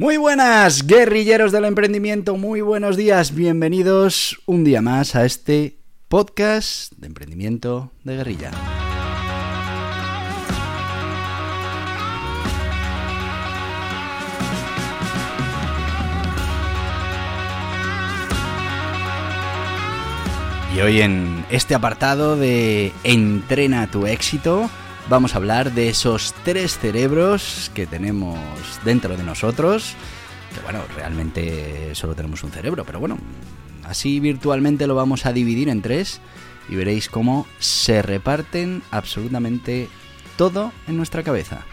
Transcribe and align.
Muy 0.00 0.16
buenas, 0.16 0.86
guerrilleros 0.86 1.50
del 1.50 1.64
emprendimiento, 1.64 2.36
muy 2.36 2.60
buenos 2.60 2.96
días, 2.96 3.34
bienvenidos 3.34 4.40
un 4.46 4.62
día 4.62 4.80
más 4.80 5.16
a 5.16 5.24
este 5.24 5.80
podcast 6.06 6.92
de 6.98 7.08
emprendimiento 7.08 7.90
de 8.04 8.14
guerrilla. 8.14 8.52
Y 20.76 20.80
hoy 20.80 21.00
en 21.00 21.44
este 21.50 21.74
apartado 21.74 22.36
de 22.36 22.92
Entrena 23.02 23.90
tu 23.90 24.06
éxito, 24.06 24.70
vamos 25.08 25.34
a 25.34 25.38
hablar 25.38 25.72
de 25.72 25.88
esos 25.88 26.34
tres 26.44 26.78
cerebros 26.78 27.70
que 27.74 27.86
tenemos 27.86 28.38
dentro 28.84 29.16
de 29.16 29.22
nosotros. 29.22 29.94
Que 30.54 30.60
bueno, 30.60 30.80
realmente 30.96 31.94
solo 31.94 32.14
tenemos 32.14 32.42
un 32.42 32.50
cerebro, 32.50 32.84
pero 32.84 33.00
bueno, 33.00 33.18
así 33.84 34.20
virtualmente 34.20 34.86
lo 34.86 34.94
vamos 34.94 35.26
a 35.26 35.32
dividir 35.32 35.68
en 35.68 35.82
tres 35.82 36.20
y 36.68 36.76
veréis 36.76 37.08
cómo 37.08 37.46
se 37.58 38.02
reparten 38.02 38.82
absolutamente 38.90 39.88
todo 40.36 40.72
en 40.86 40.96
nuestra 40.96 41.22
cabeza. 41.22 41.64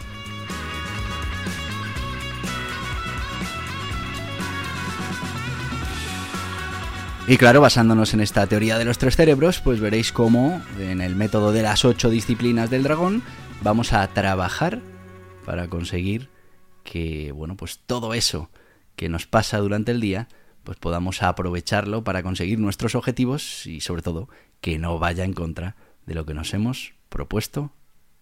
Y 7.28 7.38
claro, 7.38 7.60
basándonos 7.60 8.14
en 8.14 8.20
esta 8.20 8.46
teoría 8.46 8.78
de 8.78 8.84
los 8.84 8.98
tres 8.98 9.16
cerebros, 9.16 9.60
pues 9.60 9.80
veréis 9.80 10.12
cómo 10.12 10.62
en 10.78 11.00
el 11.00 11.16
método 11.16 11.50
de 11.50 11.62
las 11.62 11.84
ocho 11.84 12.08
disciplinas 12.08 12.70
del 12.70 12.84
dragón 12.84 13.20
vamos 13.62 13.92
a 13.92 14.06
trabajar 14.06 14.80
para 15.44 15.66
conseguir 15.66 16.28
que, 16.84 17.32
bueno, 17.32 17.56
pues 17.56 17.80
todo 17.84 18.14
eso 18.14 18.48
que 18.94 19.08
nos 19.08 19.26
pasa 19.26 19.58
durante 19.58 19.90
el 19.90 20.00
día, 20.00 20.28
pues 20.62 20.78
podamos 20.78 21.20
aprovecharlo 21.20 22.04
para 22.04 22.22
conseguir 22.22 22.60
nuestros 22.60 22.94
objetivos 22.94 23.66
y 23.66 23.80
sobre 23.80 24.02
todo 24.02 24.28
que 24.60 24.78
no 24.78 25.00
vaya 25.00 25.24
en 25.24 25.32
contra 25.32 25.74
de 26.06 26.14
lo 26.14 26.26
que 26.26 26.34
nos 26.34 26.54
hemos 26.54 26.94
propuesto 27.08 27.72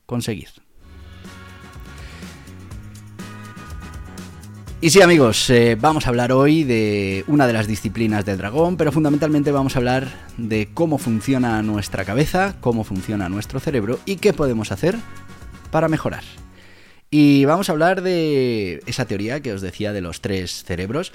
conseguir. 0.07 0.64
Y 4.85 4.91
sí 4.91 5.01
amigos, 5.01 5.49
eh, 5.49 5.79
vamos 5.81 6.05
a 6.05 6.11
hablar 6.11 6.31
hoy 6.31 6.63
de 6.63 7.25
una 7.27 7.47
de 7.47 7.55
las 7.55 7.67
disciplinas 7.67 8.27
del 8.27 8.37
dragón, 8.37 8.77
pero 8.77 8.93
fundamentalmente 8.93 9.51
vamos 9.51 9.75
a 9.75 9.79
hablar 9.79 10.09
de 10.37 10.69
cómo 10.75 10.99
funciona 10.99 11.63
nuestra 11.63 12.05
cabeza, 12.05 12.57
cómo 12.61 12.85
funciona 12.85 13.31
nuestro 13.31 13.61
cerebro 13.61 13.99
y 14.05 14.17
qué 14.17 14.35
podemos 14.35 14.73
hacer 14.73 14.97
para 15.71 15.89
mejorar. 15.89 16.23
Y 17.11 17.47
vamos 17.47 17.71
a 17.71 17.73
hablar 17.73 18.03
de 18.03 18.83
esa 18.85 19.07
teoría 19.07 19.41
que 19.41 19.55
os 19.55 19.63
decía 19.63 19.95
de 19.95 20.03
los 20.03 20.21
tres 20.21 20.65
cerebros, 20.65 21.15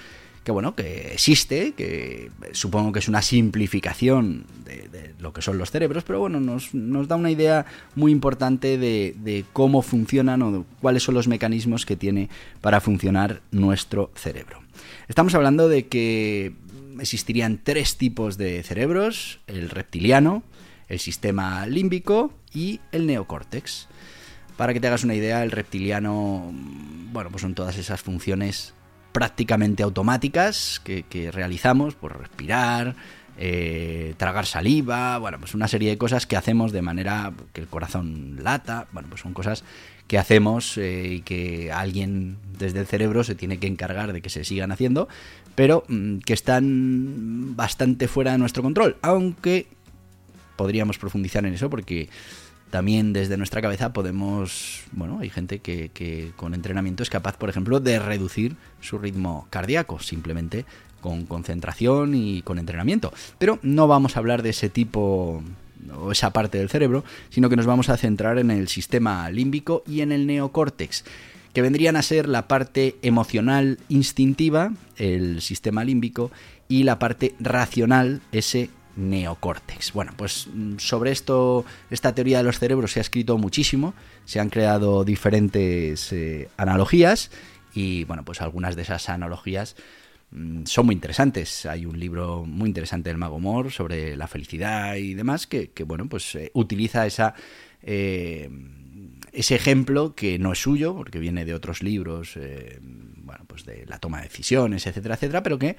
que 0.49 0.53
bueno, 0.53 0.73
que 0.73 1.13
existe, 1.13 1.73
que 1.73 2.31
supongo 2.53 2.91
que 2.91 2.97
es 2.97 3.07
una 3.07 3.21
simplificación 3.21 4.45
de, 4.65 5.13
lo 5.19 5.31
que 5.31 5.43
son 5.43 5.59
los 5.59 5.69
cerebros, 5.69 6.03
pero 6.03 6.21
bueno, 6.21 6.39
nos, 6.39 6.71
da 7.07 7.15
una 7.15 7.29
idea 7.29 7.67
muy 7.93 8.11
importante 8.11 8.79
de, 8.79 9.45
cómo 9.53 9.83
funcionan 9.83 10.41
o 10.41 10.65
cuáles 10.81 11.03
son 11.03 11.13
los 11.13 11.27
mecanismos 11.27 11.85
que 11.85 11.95
tiene 11.95 12.29
para 12.61 12.81
funcionar 12.81 13.43
nuestro 13.51 14.09
cerebro. 14.15 14.59
Estamos 15.07 15.35
hablando 15.35 15.69
de 15.69 15.85
que 15.85 16.53
existirían 16.99 17.59
tres 17.63 17.97
tipos 17.97 18.39
de 18.39 18.63
cerebros, 18.63 19.41
el 19.45 19.69
reptiliano, 19.69 20.41
el 20.87 20.97
sistema 20.97 21.67
límbico 21.67 22.33
y 22.55 22.79
el 22.91 23.05
neocórtex. 23.05 23.87
Para 24.57 24.73
que 24.73 24.79
te 24.79 24.87
hagas 24.87 25.03
una 25.03 25.13
idea, 25.13 25.43
el 25.43 25.51
reptiliano, 25.51 26.51
bueno, 27.13 27.29
pues 27.29 27.43
son 27.43 27.53
todas 27.53 27.77
esas 27.77 28.01
funciones 28.01 28.73
prácticamente 29.11 29.83
automáticas 29.83 30.81
que, 30.83 31.31
realizamos, 31.31 31.95
por 31.95 32.17
respirar, 32.19 32.95
eh, 33.37 34.13
tragar 34.17 34.45
saliva, 34.45 35.17
bueno, 35.17 35.39
pues 35.39 35.53
una 35.53 35.67
serie 35.67 35.89
de 35.89 35.97
cosas 35.97 36.25
que 36.25 36.35
hacemos 36.35 36.71
de 36.71 36.81
manera 36.81 37.31
que 37.53 37.61
el 37.61 37.67
corazón 37.67 38.39
lata, 38.41 38.87
bueno, 38.91 39.07
pues 39.09 39.21
son 39.21 39.33
cosas 39.33 39.63
que 40.07 40.17
hacemos 40.17 40.77
eh, 40.77 41.07
y 41.07 41.21
que 41.21 41.71
alguien 41.71 42.37
desde 42.57 42.79
el 42.79 42.87
cerebro 42.87 43.23
se 43.23 43.35
tiene 43.35 43.59
que 43.59 43.67
encargar 43.67 44.11
de 44.11 44.21
que 44.21 44.29
se 44.29 44.43
sigan 44.43 44.71
haciendo, 44.71 45.07
pero 45.55 45.83
mm, 45.87 46.19
que 46.19 46.33
están 46.33 47.55
bastante 47.55 48.07
fuera 48.07 48.31
de 48.31 48.39
nuestro 48.39 48.63
control, 48.63 48.97
aunque 49.01 49.67
podríamos 50.55 50.97
profundizar 50.97 51.45
en 51.45 51.53
eso 51.53 51.69
porque 51.69 52.09
también 52.69 53.13
desde 53.13 53.37
nuestra 53.37 53.61
cabeza 53.61 53.93
podemos, 53.93 54.83
bueno, 54.91 55.19
hay 55.19 55.29
gente 55.29 55.59
que, 55.59 56.31
con 56.35 56.53
entrenamiento 56.53 57.03
es 57.03 57.09
capaz, 57.09 57.37
por 57.37 57.49
ejemplo, 57.49 57.79
de 57.79 57.99
reducir 57.99 58.55
su 58.81 58.97
ritmo 58.97 59.47
cardíaco, 59.49 59.99
simplemente 59.99 60.65
con 61.01 61.25
concentración 61.25 62.13
y 62.13 62.41
con 62.41 62.59
entrenamiento. 62.59 63.13
Pero 63.37 63.59
no 63.61 63.87
vamos 63.87 64.15
a 64.15 64.19
hablar 64.19 64.43
de 64.43 64.49
ese 64.49 64.69
tipo 64.69 65.41
o 65.95 66.11
esa 66.11 66.31
parte 66.31 66.57
del 66.57 66.69
cerebro, 66.69 67.03
sino 67.29 67.49
que 67.49 67.55
nos 67.55 67.65
vamos 67.65 67.89
a 67.89 67.97
centrar 67.97 68.37
en 68.37 68.51
el 68.51 68.67
sistema 68.67 69.29
límbico 69.31 69.83
y 69.87 70.01
en 70.01 70.11
el 70.11 70.27
neocórtex, 70.27 71.05
que 71.53 71.61
vendrían 71.61 71.95
a 71.95 72.01
ser 72.01 72.27
la 72.27 72.47
parte 72.47 72.97
emocional 73.01 73.79
instintiva, 73.87 74.73
el 74.97 75.41
sistema 75.41 75.83
límbico, 75.83 76.31
y 76.67 76.83
la 76.83 76.99
parte 76.99 77.33
racional, 77.39 78.21
ese 78.31 78.69
neocórtex. 78.99 79.93
Bueno, 79.93 80.13
pues 80.15 80.47
mm, 80.53 80.77
sobre 80.77 81.11
esto, 81.11 81.65
esta 81.89 82.13
teoría 82.13 82.39
de 82.39 82.43
los 82.43 82.59
cerebros 82.59 82.91
se 82.91 82.99
ha 82.99 83.01
escrito 83.01 83.37
muchísimo, 83.37 83.93
se 84.25 84.39
han 84.39 84.49
creado 84.49 85.03
diferentes 85.03 86.11
eh, 86.11 86.49
analogías 86.57 87.31
y 87.73 88.03
bueno, 88.03 88.23
pues 88.25 88.41
algunas 88.41 88.75
de 88.75 88.81
esas 88.81 89.09
analogías 89.09 89.75
mm, 90.31 90.65
son 90.65 90.85
muy 90.85 90.95
interesantes. 90.95 91.65
Hay 91.65 91.85
un 91.85 91.99
libro 91.99 92.45
muy 92.45 92.67
interesante 92.67 93.09
del 93.09 93.17
Mago 93.17 93.39
Mor 93.39 93.71
sobre 93.71 94.15
la 94.17 94.27
felicidad 94.27 94.95
y 94.95 95.13
demás 95.13 95.47
que, 95.47 95.71
bueno, 95.85 96.07
pues 96.07 96.35
eh, 96.35 96.51
utiliza 96.53 97.05
esa... 97.05 97.33
Eh, 97.81 98.49
ese 99.31 99.55
ejemplo 99.55 100.15
que 100.15 100.39
no 100.39 100.51
es 100.51 100.59
suyo, 100.59 100.95
porque 100.95 101.19
viene 101.19 101.45
de 101.45 101.53
otros 101.53 101.83
libros, 101.83 102.37
bueno, 103.17 103.45
pues 103.47 103.65
de 103.65 103.85
la 103.85 103.99
toma 103.99 104.17
de 104.17 104.23
decisiones, 104.23 104.87
etcétera, 104.87 105.15
etcétera, 105.15 105.43
pero 105.43 105.59
que 105.59 105.77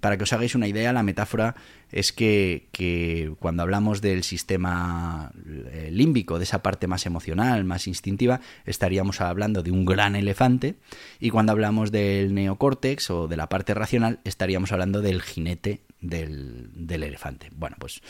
para 0.00 0.16
que 0.16 0.24
os 0.24 0.32
hagáis 0.32 0.54
una 0.54 0.68
idea, 0.68 0.92
la 0.92 1.02
metáfora 1.02 1.54
es 1.90 2.12
que, 2.12 3.34
cuando 3.38 3.62
hablamos 3.62 4.00
del 4.00 4.22
sistema 4.24 5.32
eh, 5.46 5.90
límbico, 5.92 6.38
de 6.38 6.44
esa 6.44 6.62
parte 6.62 6.86
más 6.86 7.06
emocional, 7.06 7.64
más 7.64 7.86
instintiva, 7.86 8.40
estaríamos 8.64 9.20
hablando 9.20 9.62
de 9.62 9.70
un 9.70 9.84
gran 9.84 10.16
elefante, 10.16 10.76
y 11.20 11.30
cuando 11.30 11.52
hablamos 11.52 11.92
del 11.92 12.34
neocórtex 12.34 13.10
o 13.10 13.28
de 13.28 13.36
la 13.36 13.48
parte 13.48 13.74
racional, 13.74 14.20
estaríamos 14.24 14.72
hablando 14.72 15.00
del 15.00 15.22
jinete 15.22 15.82
del, 16.00 16.70
del 16.74 17.04
elefante. 17.04 17.50
Bueno, 17.54 17.76
pues 17.78 18.02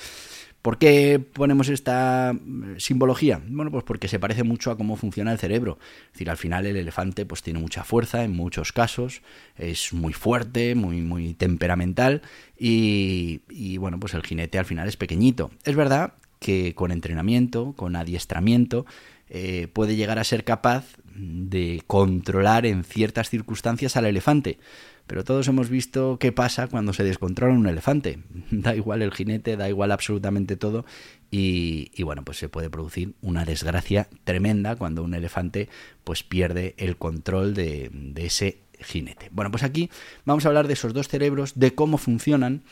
¿Por 0.66 0.78
qué 0.78 1.20
ponemos 1.20 1.68
esta 1.68 2.32
mm, 2.34 2.78
simbología? 2.78 3.40
Bueno, 3.46 3.70
pues 3.70 3.84
porque 3.84 4.08
se 4.08 4.18
parece 4.18 4.42
mucho 4.42 4.72
a 4.72 4.76
cómo 4.76 4.96
funciona 4.96 5.30
el 5.30 5.38
cerebro. 5.38 5.78
Es 6.06 6.14
decir, 6.14 6.28
al 6.28 6.38
final 6.38 6.66
el 6.66 6.76
elefante 6.76 7.24
pues 7.24 7.40
tiene 7.40 7.60
mucha 7.60 7.84
fuerza 7.84 8.24
en 8.24 8.32
muchos 8.32 8.72
casos, 8.72 9.22
es 9.56 9.92
muy 9.92 10.12
fuerte, 10.12 10.74
muy, 10.74 11.02
muy 11.02 11.34
temperamental 11.34 12.20
y, 12.58 13.42
y 13.48 13.76
bueno, 13.76 14.00
pues 14.00 14.14
el 14.14 14.24
jinete 14.24 14.58
al 14.58 14.64
final 14.64 14.88
es 14.88 14.96
pequeñito. 14.96 15.52
Es 15.62 15.76
verdad 15.76 16.14
que 16.40 16.74
con 16.74 16.90
entrenamiento, 16.90 17.74
con 17.76 17.94
adiestramiento, 17.94 18.86
eh, 19.28 19.68
puede 19.72 19.94
llegar 19.94 20.18
a 20.18 20.24
ser 20.24 20.42
capaz 20.42 20.96
de 21.14 21.82
controlar 21.86 22.66
en 22.66 22.84
ciertas 22.84 23.30
circunstancias 23.30 23.96
al 23.96 24.06
elefante. 24.06 24.58
Pero 25.06 25.24
todos 25.24 25.46
hemos 25.48 25.68
visto 25.68 26.18
qué 26.18 26.32
pasa 26.32 26.66
cuando 26.66 26.92
se 26.92 27.04
descontrola 27.04 27.54
un 27.54 27.66
elefante. 27.66 28.18
Da 28.50 28.74
igual 28.74 29.02
el 29.02 29.12
jinete, 29.12 29.56
da 29.56 29.68
igual 29.68 29.92
absolutamente 29.92 30.56
todo. 30.56 30.84
Y, 31.30 32.02
bueno, 32.02 32.24
pues 32.24 32.38
se 32.38 32.48
puede 32.48 32.70
producir 32.70 33.14
una 33.20 33.44
desgracia 33.44 34.08
tremenda 34.24 34.76
cuando 34.76 35.02
un 35.02 35.14
elefante 35.14 35.68
pues 36.04 36.22
pierde 36.22 36.74
el 36.78 36.96
control 36.96 37.54
de, 37.54 37.90
de 37.92 38.26
ese 38.26 38.62
jinete. 38.80 39.28
Bueno, 39.32 39.50
pues 39.50 39.62
aquí 39.62 39.90
vamos 40.24 40.44
a 40.44 40.48
hablar 40.48 40.66
de 40.66 40.74
esos 40.74 40.94
dos 40.94 41.08
cerebros, 41.08 41.58
de 41.58 41.74
cómo 41.74 41.98
funcionan 41.98 42.62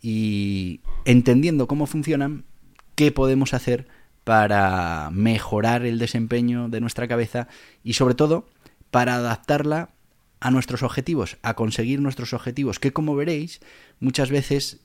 y 0.00 0.80
entendiendo 1.04 1.66
cómo 1.66 1.86
funcionan, 1.86 2.44
qué 2.94 3.10
podemos 3.12 3.54
hacer 3.54 3.86
para 4.24 5.10
mejorar 5.12 5.84
el 5.84 5.98
desempeño 5.98 6.68
de 6.68 6.80
nuestra 6.80 7.08
cabeza 7.08 7.48
y 7.82 7.94
sobre 7.94 8.14
todo 8.14 8.48
para 8.90 9.16
adaptarla 9.16 9.90
a 10.44 10.50
nuestros 10.50 10.82
objetivos, 10.82 11.38
a 11.40 11.54
conseguir 11.54 12.02
nuestros 12.02 12.34
objetivos, 12.34 12.78
que 12.78 12.92
como 12.92 13.16
veréis 13.16 13.60
muchas 13.98 14.28
veces 14.28 14.80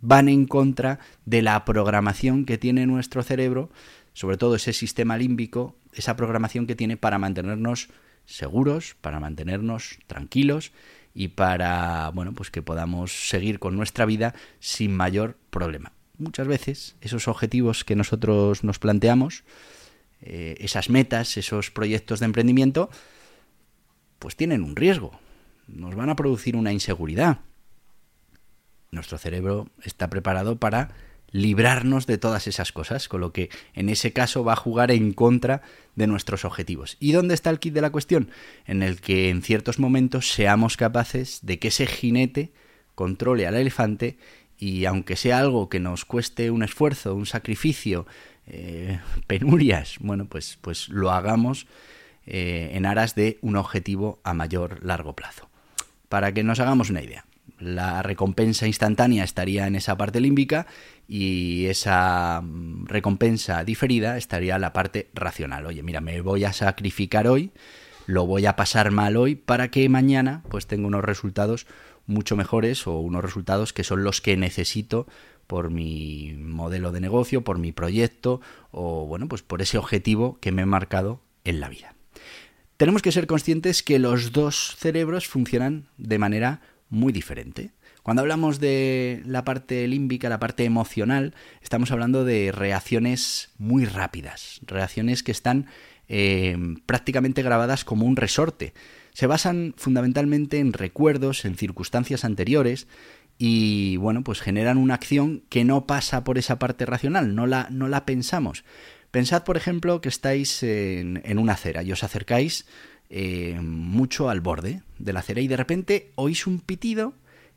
van 0.00 0.30
en 0.30 0.46
contra 0.46 1.00
de 1.26 1.42
la 1.42 1.66
programación 1.66 2.46
que 2.46 2.56
tiene 2.56 2.86
nuestro 2.86 3.22
cerebro, 3.22 3.68
sobre 4.14 4.38
todo 4.38 4.54
ese 4.54 4.72
sistema 4.72 5.18
límbico, 5.18 5.76
esa 5.92 6.16
programación 6.16 6.66
que 6.66 6.76
tiene 6.76 6.96
para 6.96 7.18
mantenernos 7.18 7.90
seguros, 8.24 8.96
para 9.02 9.20
mantenernos 9.20 9.98
tranquilos 10.06 10.72
y 11.14 11.28
para, 11.28 12.10
bueno, 12.14 12.32
pues 12.32 12.50
que 12.50 12.62
podamos 12.62 13.28
seguir 13.28 13.58
con 13.58 13.76
nuestra 13.76 14.06
vida 14.06 14.34
sin 14.60 14.96
mayor 14.96 15.36
problema. 15.50 15.92
Muchas 16.16 16.48
veces 16.48 16.96
esos 17.02 17.28
objetivos 17.28 17.84
que 17.84 17.96
nosotros 17.96 18.64
nos 18.64 18.78
planteamos, 18.78 19.44
eh, 20.22 20.56
esas 20.60 20.88
metas, 20.88 21.36
esos 21.36 21.70
proyectos 21.70 22.20
de 22.20 22.26
emprendimiento, 22.26 22.88
pues 24.22 24.36
tienen 24.36 24.62
un 24.62 24.76
riesgo, 24.76 25.10
nos 25.66 25.96
van 25.96 26.08
a 26.08 26.14
producir 26.14 26.54
una 26.54 26.72
inseguridad. 26.72 27.40
Nuestro 28.92 29.18
cerebro 29.18 29.68
está 29.82 30.08
preparado 30.08 30.60
para 30.60 30.90
librarnos 31.32 32.06
de 32.06 32.18
todas 32.18 32.46
esas 32.46 32.70
cosas, 32.70 33.08
con 33.08 33.20
lo 33.20 33.32
que 33.32 33.50
en 33.74 33.88
ese 33.88 34.12
caso 34.12 34.44
va 34.44 34.52
a 34.52 34.56
jugar 34.56 34.92
en 34.92 35.12
contra 35.12 35.62
de 35.96 36.06
nuestros 36.06 36.44
objetivos. 36.44 36.96
¿Y 37.00 37.10
dónde 37.10 37.34
está 37.34 37.50
el 37.50 37.58
kit 37.58 37.74
de 37.74 37.80
la 37.80 37.90
cuestión? 37.90 38.30
En 38.64 38.84
el 38.84 39.00
que 39.00 39.28
en 39.28 39.42
ciertos 39.42 39.80
momentos 39.80 40.30
seamos 40.30 40.76
capaces 40.76 41.40
de 41.42 41.58
que 41.58 41.68
ese 41.68 41.86
jinete 41.86 42.52
controle 42.94 43.48
al 43.48 43.56
elefante 43.56 44.18
y 44.56 44.84
aunque 44.84 45.16
sea 45.16 45.40
algo 45.40 45.68
que 45.68 45.80
nos 45.80 46.04
cueste 46.04 46.52
un 46.52 46.62
esfuerzo, 46.62 47.16
un 47.16 47.26
sacrificio, 47.26 48.06
eh, 48.46 49.00
penurias, 49.26 49.96
bueno, 49.98 50.26
pues, 50.26 50.58
pues 50.60 50.88
lo 50.90 51.10
hagamos 51.10 51.66
eh, 52.26 52.70
en 52.74 52.86
aras 52.86 53.14
de 53.14 53.38
un 53.42 53.56
objetivo 53.56 54.20
a 54.24 54.34
mayor 54.34 54.84
largo 54.84 55.14
plazo. 55.14 55.48
Para 56.08 56.32
que 56.32 56.44
nos 56.44 56.60
hagamos 56.60 56.90
una 56.90 57.02
idea, 57.02 57.24
la 57.58 58.02
recompensa 58.02 58.66
instantánea 58.66 59.24
estaría 59.24 59.66
en 59.66 59.76
esa 59.76 59.96
parte 59.96 60.20
límbica 60.20 60.66
y 61.08 61.66
esa 61.66 62.40
mm, 62.42 62.86
recompensa 62.86 63.64
diferida 63.64 64.16
estaría 64.16 64.58
la 64.58 64.72
parte 64.72 65.08
racional. 65.14 65.66
Oye, 65.66 65.82
mira, 65.82 66.00
me 66.00 66.20
voy 66.20 66.44
a 66.44 66.52
sacrificar 66.52 67.28
hoy, 67.28 67.50
lo 68.06 68.26
voy 68.26 68.46
a 68.46 68.56
pasar 68.56 68.90
mal 68.90 69.16
hoy 69.16 69.36
para 69.36 69.70
que 69.70 69.88
mañana 69.88 70.42
pues 70.48 70.66
tenga 70.66 70.86
unos 70.86 71.04
resultados 71.04 71.66
mucho 72.06 72.36
mejores 72.36 72.86
o 72.86 72.98
unos 72.98 73.22
resultados 73.22 73.72
que 73.72 73.84
son 73.84 74.02
los 74.04 74.20
que 74.20 74.36
necesito 74.36 75.06
por 75.46 75.70
mi 75.70 76.34
modelo 76.36 76.92
de 76.92 77.00
negocio, 77.00 77.42
por 77.42 77.58
mi 77.58 77.72
proyecto 77.72 78.40
o 78.70 79.06
bueno, 79.06 79.28
pues 79.28 79.42
por 79.42 79.62
ese 79.62 79.78
objetivo 79.78 80.38
que 80.40 80.52
me 80.52 80.62
he 80.62 80.66
marcado 80.66 81.20
en 81.44 81.60
la 81.60 81.68
vida. 81.68 81.91
Tenemos 82.82 83.00
que 83.00 83.12
ser 83.12 83.28
conscientes 83.28 83.84
que 83.84 84.00
los 84.00 84.32
dos 84.32 84.74
cerebros 84.76 85.28
funcionan 85.28 85.86
de 85.98 86.18
manera 86.18 86.62
muy 86.88 87.12
diferente. 87.12 87.70
Cuando 88.02 88.22
hablamos 88.22 88.58
de 88.58 89.22
la 89.24 89.44
parte 89.44 89.86
límbica, 89.86 90.28
la 90.28 90.40
parte 90.40 90.64
emocional, 90.64 91.32
estamos 91.60 91.92
hablando 91.92 92.24
de 92.24 92.50
reacciones 92.50 93.52
muy 93.56 93.84
rápidas, 93.84 94.58
reacciones 94.66 95.22
que 95.22 95.30
están 95.30 95.66
eh, 96.08 96.56
prácticamente 96.84 97.44
grabadas 97.44 97.84
como 97.84 98.04
un 98.04 98.16
resorte. 98.16 98.74
Se 99.12 99.28
basan 99.28 99.74
fundamentalmente 99.76 100.58
en 100.58 100.72
recuerdos, 100.72 101.44
en 101.44 101.54
circunstancias 101.54 102.24
anteriores 102.24 102.88
y 103.38 103.96
bueno, 103.98 104.24
pues 104.24 104.40
generan 104.40 104.76
una 104.76 104.94
acción 104.94 105.44
que 105.50 105.64
no 105.64 105.86
pasa 105.86 106.24
por 106.24 106.36
esa 106.36 106.58
parte 106.58 106.84
racional, 106.84 107.36
no 107.36 107.46
la, 107.46 107.68
no 107.70 107.86
la 107.86 108.04
pensamos. 108.06 108.64
Pensad, 109.12 109.44
por 109.44 109.58
ejemplo, 109.58 110.00
que 110.00 110.08
estáis 110.08 110.62
en, 110.62 111.38
una 111.38 111.52
acera 111.52 111.82
y 111.82 111.92
os 111.92 112.02
acercáis 112.02 112.64
eh, 113.10 113.58
mucho 113.60 114.30
al 114.30 114.40
borde 114.40 114.80
de 114.98 115.12
la 115.12 115.20
acera 115.20 115.42
y 115.42 115.48
de 115.48 115.56
repente 115.58 116.12
oís 116.14 116.46
un 116.46 116.60
pitido 116.60 117.12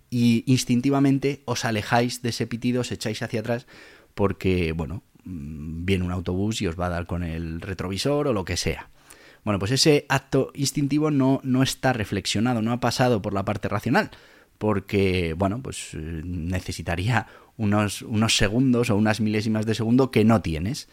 y 0.10 0.44
instintivamente 0.48 1.44
os 1.46 1.63
alejáis 1.63 2.22
de 2.22 2.30
ese 2.30 2.46
pitido, 2.46 2.81
os 2.81 2.92
echáis 2.92 3.22
hacia 3.24 3.40
atrás 3.40 3.68
porque, 4.16 4.74
bueno, 4.74 5.02
mm, 5.24 5.86
viene 5.86 6.04
un 6.04 6.12
autobús 6.12 6.62
y 6.62 6.68
os 6.68 6.78
va 6.78 6.88
a 6.88 6.90
dar 6.90 7.06
con 7.06 7.24
el 7.24 7.62
retrovisor 7.62 8.28
o 8.28 8.34
lo 8.34 8.44
que 8.44 8.57
sea. 8.57 8.90
Bueno, 9.46 9.57
pues 9.57 9.72
ese 9.72 10.06
acto 10.10 10.52
instintivo 10.56 11.10
no, 11.10 11.40
no 11.44 11.63
está 11.63 11.94
reflexionado, 11.94 12.62
no 12.62 12.74
ha 12.74 12.81
pasado 12.81 13.22
por 13.22 13.34
la 13.34 13.46
parte 13.46 13.69
racional, 13.69 14.12
porque, 14.57 15.34
bueno, 15.38 15.62
pues 15.62 15.94
eh, 15.94 16.22
necesitaría 16.25 17.28
unos, 17.56 18.02
unos 18.02 18.36
segundos 18.36 18.90
o 18.90 18.98
unas 18.98 19.22
milésimas 19.22 19.66
de 19.66 19.75
segundo 19.75 20.12
que 20.12 20.25
no 20.25 20.42
tienes. 20.42 20.90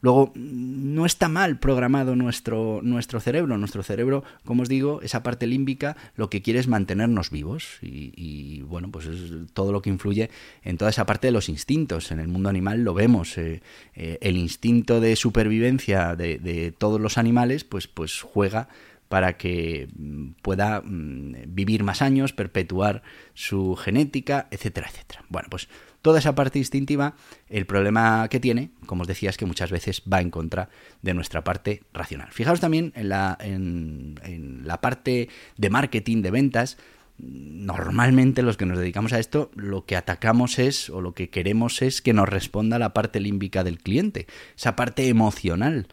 Luego, 0.00 0.32
no 0.36 1.06
está 1.06 1.28
mal 1.28 1.58
programado 1.58 2.14
nuestro, 2.14 2.80
nuestro 2.82 3.18
cerebro. 3.18 3.58
Nuestro 3.58 3.82
cerebro, 3.82 4.22
como 4.44 4.62
os 4.62 4.68
digo, 4.68 5.00
esa 5.02 5.24
parte 5.24 5.46
límbica 5.46 5.96
lo 6.14 6.30
que 6.30 6.40
quiere 6.40 6.60
es 6.60 6.68
mantenernos 6.68 7.30
vivos. 7.30 7.78
Y, 7.82 8.62
bueno, 8.62 8.90
pues 8.90 9.06
es 9.06 9.32
todo 9.52 9.72
lo 9.72 9.82
que 9.82 9.90
influye 9.90 10.30
en 10.62 10.78
toda 10.78 10.90
esa 10.90 11.04
parte 11.04 11.26
de 11.26 11.32
los 11.32 11.48
instintos. 11.48 12.12
En 12.12 12.20
el 12.20 12.28
mundo 12.28 12.48
animal 12.48 12.84
lo 12.84 12.94
vemos. 12.94 13.36
Eh, 13.38 13.60
eh, 13.94 14.18
el 14.20 14.36
instinto 14.36 15.00
de 15.00 15.16
supervivencia 15.16 16.14
de, 16.14 16.38
de, 16.38 16.70
todos 16.70 17.00
los 17.00 17.18
animales, 17.18 17.64
pues, 17.64 17.88
pues 17.88 18.22
juega 18.22 18.68
para 19.08 19.36
que 19.36 19.88
mm, 19.96 20.30
pueda 20.42 20.82
mm, 20.82 21.34
vivir 21.48 21.82
más 21.82 22.02
años, 22.02 22.32
perpetuar 22.32 23.02
su 23.34 23.74
genética, 23.76 24.48
etcétera, 24.50 24.88
etcétera. 24.88 25.24
Bueno, 25.28 25.48
pues 25.50 25.68
toda 26.02 26.18
esa 26.18 26.34
parte 26.34 26.58
instintiva, 26.58 27.14
el 27.48 27.66
problema 27.66 28.28
que 28.28 28.40
tiene, 28.40 28.70
como 28.86 29.02
os 29.02 29.08
decía, 29.08 29.30
es 29.30 29.36
que 29.36 29.46
muchas 29.46 29.70
veces 29.70 30.02
va 30.10 30.20
en 30.20 30.30
contra 30.30 30.68
de 31.02 31.14
nuestra 31.14 31.42
parte 31.42 31.82
racional. 31.92 32.28
Fijaos 32.30 32.60
también 32.60 32.92
en 32.94 33.08
la, 33.08 33.36
en, 33.40 34.62
la 34.64 34.80
parte 34.80 35.28
de 35.56 35.70
marketing, 35.70 36.22
de 36.22 36.30
ventas, 36.30 36.78
normalmente 37.18 38.42
los 38.42 38.56
que 38.56 38.66
nos 38.66 38.78
dedicamos 38.78 39.12
a 39.12 39.18
esto, 39.18 39.50
lo 39.56 39.86
que 39.86 39.96
atacamos 39.96 40.60
es, 40.60 40.88
o 40.88 41.00
lo 41.00 41.14
que 41.14 41.30
queremos 41.30 41.82
es 41.82 42.00
que 42.00 42.12
nos 42.12 42.28
responda 42.28 42.78
la 42.78 42.94
parte 42.94 43.18
límbica 43.18 43.64
del 43.64 43.78
cliente, 43.78 44.26
esa 44.56 44.76
parte 44.76 45.08
emocional 45.08 45.88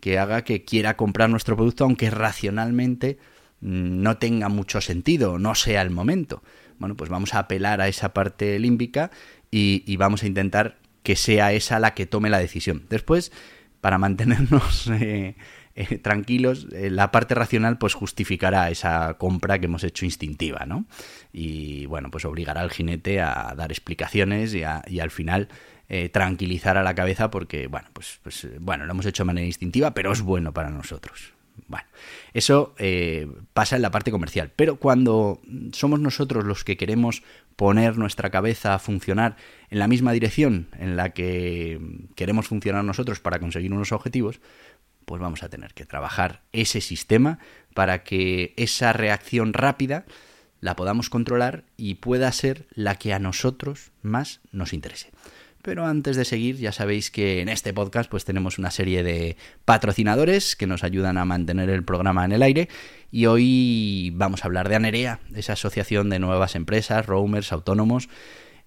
que 0.00 0.18
haga 0.18 0.42
que 0.42 0.64
quiera 0.64 0.96
comprar 0.96 1.30
nuestro 1.30 1.56
producto, 1.56 1.84
aunque 1.84 2.10
racionalmente 2.10 3.18
mm, 3.60 4.02
no 4.02 4.18
tenga 4.18 4.48
mucho 4.48 4.80
sentido, 4.80 5.38
no 5.38 5.54
sea 5.54 5.82
el 5.82 5.90
momento. 5.90 6.42
Bueno, 6.78 6.96
pues 6.96 7.10
vamos 7.10 7.34
a 7.34 7.40
apelar 7.40 7.80
a 7.80 7.88
esa 7.88 8.12
parte 8.12 8.58
límbica 8.58 9.10
y, 9.50 9.96
vamos 9.96 10.22
a 10.22 10.26
intentar 10.26 10.76
que 11.02 11.16
sea 11.16 11.52
esa 11.52 11.78
la 11.78 11.94
que 11.94 12.06
tome 12.06 12.30
la 12.30 12.38
decisión. 12.38 12.84
Después, 12.90 13.32
para 13.80 13.96
mantenernos 13.96 14.88
eh, 14.92 15.36
eh, 15.78 15.98
tranquilos, 15.98 16.68
eh, 16.72 16.88
la 16.88 17.10
parte 17.10 17.34
racional 17.34 17.76
pues 17.76 17.92
justificará 17.92 18.70
esa 18.70 19.14
compra 19.18 19.58
que 19.58 19.66
hemos 19.66 19.84
hecho 19.84 20.06
instintiva, 20.06 20.64
¿no? 20.66 20.86
Y 21.34 21.84
bueno, 21.84 22.10
pues 22.10 22.24
obligará 22.24 22.62
al 22.62 22.70
jinete 22.70 23.20
a 23.20 23.52
dar 23.54 23.70
explicaciones 23.70 24.54
y, 24.54 24.64
al 24.64 25.10
final 25.10 25.48
tranquilizar 26.12 26.76
a 26.76 26.82
la 26.82 26.94
cabeza 26.94 27.30
porque, 27.30 27.68
bueno, 27.68 27.88
pues, 27.92 28.18
pues 28.22 28.48
bueno, 28.60 28.86
lo 28.86 28.90
hemos 28.92 29.06
hecho 29.06 29.22
de 29.22 29.26
manera 29.26 29.46
instintiva, 29.46 29.92
pero 29.92 30.12
es 30.12 30.20
bueno 30.20 30.52
para 30.52 30.70
nosotros. 30.70 31.32
Bueno, 31.68 31.86
eso 32.34 32.74
eh, 32.78 33.28
pasa 33.52 33.76
en 33.76 33.82
la 33.82 33.90
parte 33.90 34.10
comercial, 34.10 34.52
pero 34.54 34.76
cuando 34.76 35.40
somos 35.72 36.00
nosotros 36.00 36.44
los 36.44 36.64
que 36.64 36.76
queremos 36.76 37.22
poner 37.56 37.96
nuestra 37.96 38.30
cabeza 38.30 38.74
a 38.74 38.78
funcionar 38.78 39.36
en 39.70 39.78
la 39.78 39.88
misma 39.88 40.12
dirección 40.12 40.68
en 40.78 40.96
la 40.96 41.10
que 41.10 41.80
queremos 42.14 42.46
funcionar 42.46 42.84
nosotros 42.84 43.20
para 43.20 43.38
conseguir 43.38 43.72
unos 43.72 43.92
objetivos, 43.92 44.40
pues 45.06 45.20
vamos 45.20 45.42
a 45.42 45.48
tener 45.48 45.72
que 45.72 45.86
trabajar 45.86 46.42
ese 46.52 46.80
sistema 46.80 47.38
para 47.74 48.02
que 48.04 48.52
esa 48.56 48.92
reacción 48.92 49.52
rápida 49.52 50.04
la 50.60 50.76
podamos 50.76 51.10
controlar 51.10 51.64
y 51.76 51.96
pueda 51.96 52.30
ser 52.32 52.66
la 52.74 52.96
que 52.96 53.14
a 53.14 53.18
nosotros 53.18 53.92
más 54.02 54.40
nos 54.52 54.72
interese. 54.72 55.10
Pero 55.66 55.84
antes 55.84 56.14
de 56.14 56.24
seguir, 56.24 56.58
ya 56.58 56.70
sabéis 56.70 57.10
que 57.10 57.40
en 57.40 57.48
este 57.48 57.74
podcast 57.74 58.08
pues 58.08 58.24
tenemos 58.24 58.56
una 58.56 58.70
serie 58.70 59.02
de 59.02 59.36
patrocinadores 59.64 60.54
que 60.54 60.68
nos 60.68 60.84
ayudan 60.84 61.18
a 61.18 61.24
mantener 61.24 61.70
el 61.70 61.82
programa 61.82 62.24
en 62.24 62.30
el 62.30 62.42
aire 62.42 62.68
y 63.10 63.26
hoy 63.26 64.12
vamos 64.14 64.44
a 64.44 64.46
hablar 64.46 64.68
de 64.68 64.76
Anerea, 64.76 65.18
esa 65.34 65.54
asociación 65.54 66.08
de 66.08 66.20
nuevas 66.20 66.54
empresas, 66.54 67.04
roamers, 67.06 67.50
autónomos, 67.50 68.08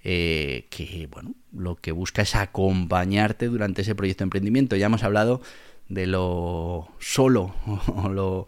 eh, 0.04 0.68
que 0.72 1.08
bueno, 1.10 1.36
lo 1.54 1.78
que 1.78 1.94
busca 1.94 2.22
es 2.22 2.36
acompañarte 2.36 3.46
durante 3.46 3.84
ese 3.84 3.96
proyecto 3.96 4.26
de 4.26 4.26
emprendimiento. 4.26 4.76
Ya 4.76 4.88
hemos 4.88 5.04
hablado 5.04 5.42
de 5.88 6.06
lo 6.06 6.90
solo, 7.00 7.56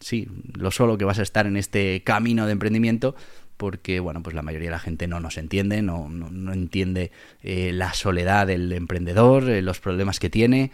sí, 0.00 0.26
lo 0.54 0.72
solo 0.72 0.98
que 0.98 1.04
vas 1.04 1.20
a 1.20 1.22
estar 1.22 1.46
en 1.46 1.56
este 1.56 2.02
camino 2.02 2.46
de 2.46 2.52
emprendimiento, 2.52 3.14
porque 3.62 4.00
bueno, 4.00 4.24
pues 4.24 4.34
la 4.34 4.42
mayoría 4.42 4.70
de 4.70 4.72
la 4.72 4.80
gente 4.80 5.06
no 5.06 5.20
nos 5.20 5.38
entiende, 5.38 5.82
no, 5.82 6.08
no, 6.08 6.52
entiende 6.52 7.12
eh, 7.44 7.70
la 7.72 7.94
soledad 7.94 8.48
del 8.48 8.72
emprendedor, 8.72 9.48
eh, 9.48 9.62
los 9.62 9.78
problemas 9.78 10.18
que 10.18 10.28
tiene. 10.30 10.72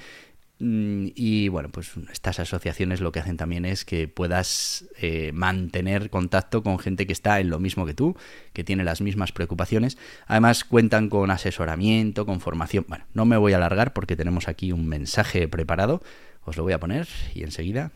Mm, 0.59 1.09
y 1.15 1.49
bueno, 1.49 1.69
pues 1.69 1.91
estas 2.11 2.41
asociaciones 2.41 3.03
lo 3.03 3.13
que 3.13 3.21
hacen 3.21 3.37
también 3.37 3.67
es 3.67 3.85
que 3.85 4.09
puedas 4.09 4.87
eh, 5.03 5.33
mantener 5.35 6.09
contacto 6.09 6.63
con 6.63 6.79
gente 6.79 7.07
que 7.07 7.13
está 7.13 7.41
en 7.41 7.51
lo 7.51 7.59
mismo 7.59 7.85
que 7.85 7.93
tú, 7.93 8.17
que 8.55 8.65
tiene 8.65 8.85
las 8.85 9.03
mismas 9.03 9.33
preocupaciones. 9.33 9.99
Además 10.27 10.65
cuentan 10.65 11.11
con 11.11 11.31
asesoramiento, 11.31 12.25
con 12.25 12.41
formación. 12.41 12.87
Bueno, 12.89 13.05
no 13.13 13.27
me 13.27 13.37
voy 13.37 13.53
a 13.53 13.57
alargar 13.57 13.93
porque 13.93 14.17
tenemos 14.17 14.49
aquí 14.49 14.73
un 14.73 14.89
mensaje 14.89 15.47
preparado. 15.47 16.01
Os 16.47 16.57
lo 16.57 16.63
voy 16.63 16.73
a 16.73 16.81
poner 16.81 17.07
y 17.35 17.43
enseguida 17.43 17.93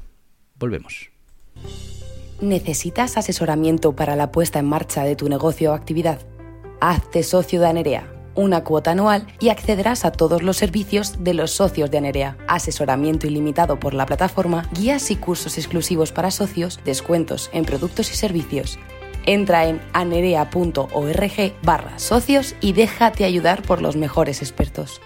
volvemos. 0.58 1.08
¿Necesitas 2.42 3.16
asesoramiento 3.16 3.96
para 3.96 4.16
la 4.16 4.30
puesta 4.30 4.58
en 4.58 4.66
marcha 4.66 5.04
de 5.04 5.16
tu 5.16 5.28
negocio 5.30 5.70
o 5.70 5.74
actividad? 5.74 6.18
Hazte 6.80 7.22
socio 7.22 7.60
de 7.60 7.68
Anerea 7.68 8.12
una 8.34 8.64
cuota 8.64 8.92
anual 8.92 9.26
y 9.40 9.50
accederás 9.50 10.04
a 10.04 10.12
todos 10.12 10.42
los 10.42 10.56
servicios 10.56 11.22
de 11.22 11.34
los 11.34 11.50
socios 11.52 11.90
de 11.90 11.98
Anerea. 11.98 12.36
Asesoramiento 12.48 13.26
ilimitado 13.26 13.78
por 13.78 13.94
la 13.94 14.06
plataforma, 14.06 14.68
guías 14.72 15.10
y 15.10 15.16
cursos 15.16 15.58
exclusivos 15.58 16.12
para 16.12 16.30
socios, 16.30 16.80
descuentos 16.84 17.50
en 17.52 17.64
productos 17.64 18.10
y 18.10 18.16
servicios. 18.16 18.78
Entra 19.26 19.66
en 19.66 19.80
anerea.org 19.92 21.52
barra 21.62 21.98
socios 21.98 22.56
y 22.60 22.72
déjate 22.72 23.24
ayudar 23.24 23.62
por 23.62 23.80
los 23.80 23.96
mejores 23.96 24.42
expertos. 24.42 25.00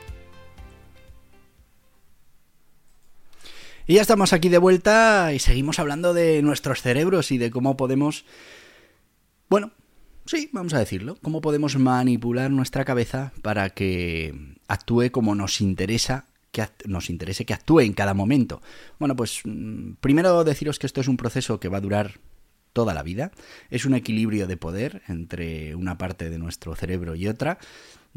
Y 3.87 3.95
ya 3.95 4.03
estamos 4.03 4.33
aquí 4.33 4.49
de 4.49 4.59
vuelta 4.59 5.33
y 5.33 5.39
seguimos 5.39 5.79
hablando 5.79 6.13
de 6.13 6.43
nuestros 6.43 6.83
cerebros 6.83 7.31
y 7.31 7.39
de 7.39 7.51
cómo 7.51 7.77
podemos, 7.77 8.25
bueno, 9.49 9.73
Sí, 10.27 10.51
vamos 10.53 10.75
a 10.75 10.81
decirlo. 10.81 11.17
¿Cómo 11.23 11.41
podemos 11.41 11.79
manipular 11.79 12.51
nuestra 12.51 12.85
cabeza 12.85 13.33
para 13.43 13.71
que 13.71 14.57
actúe 14.67 15.13
como 15.13 15.37
nos 15.37 15.61
interesa 15.61 16.27
que 16.51 16.67
nos 16.87 17.11
interese 17.11 17.45
que 17.45 17.55
actúe 17.55 17.81
en 17.81 17.93
cada 17.93 18.13
momento? 18.13 18.61
Bueno, 18.99 19.15
pues 19.15 19.43
mm, 19.45 19.93
primero 20.01 20.43
deciros 20.43 20.81
que 20.81 20.89
esto 20.89 21.01
es 21.01 21.07
un 21.07 21.17
proceso 21.17 21.61
que 21.61 21.69
va 21.69 21.79
a 21.79 21.81
durar 21.81 22.19
toda 22.73 22.93
la 22.93 23.05
vida. 23.05 23.31
Es 23.71 23.85
un 23.85 23.95
equilibrio 23.95 24.49
de 24.49 24.57
poder 24.57 25.03
entre 25.07 25.77
una 25.77 25.97
parte 25.97 26.29
de 26.29 26.39
nuestro 26.39 26.75
cerebro 26.75 27.15
y 27.15 27.29
otra. 27.29 27.59